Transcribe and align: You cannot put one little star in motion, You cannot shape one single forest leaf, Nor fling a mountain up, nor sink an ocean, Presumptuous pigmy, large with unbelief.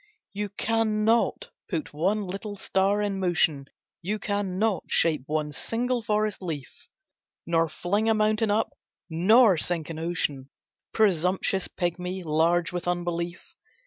You 0.33 0.49
cannot 0.49 1.51
put 1.69 1.93
one 1.93 2.23
little 2.25 2.55
star 2.55 3.03
in 3.03 3.19
motion, 3.19 3.67
You 4.01 4.17
cannot 4.17 4.85
shape 4.87 5.25
one 5.27 5.51
single 5.51 6.01
forest 6.01 6.41
leaf, 6.41 6.89
Nor 7.45 7.69
fling 7.69 8.09
a 8.09 8.15
mountain 8.15 8.49
up, 8.49 8.75
nor 9.11 9.57
sink 9.57 9.91
an 9.91 9.99
ocean, 9.99 10.49
Presumptuous 10.91 11.67
pigmy, 11.67 12.23
large 12.23 12.71
with 12.73 12.87
unbelief. 12.87 13.53